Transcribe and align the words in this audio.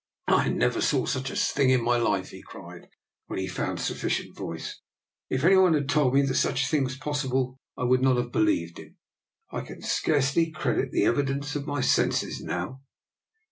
"I 0.27 0.49
never 0.49 0.81
saw 0.81 1.05
such 1.05 1.29
a 1.29 1.35
thing 1.35 1.69
in 1.69 1.83
my 1.83 1.97
life," 1.97 2.29
he 2.31 2.41
cried, 2.41 2.89
when 3.27 3.37
he 3.37 3.47
found 3.47 3.79
sufficient 3.79 4.35
voice." 4.35 4.79
If 5.29 5.43
any 5.43 5.57
one 5.57 5.75
had 5.75 5.87
told 5.87 6.15
me 6.15 6.23
that 6.23 6.33
such 6.33 6.63
a 6.63 6.67
thing 6.67 6.85
was 6.85 6.97
possible 6.97 7.59
I 7.77 7.83
would 7.83 8.01
not 8.01 8.17
have 8.17 8.31
believed 8.31 8.79
him. 8.79 8.97
I 9.51 9.61
can 9.61 9.83
scarcely 9.83 10.49
credit 10.49 10.89
the 10.91 11.05
evidence 11.05 11.55
of 11.55 11.67
my 11.67 11.81
senses 11.81 12.41
now." 12.41 12.81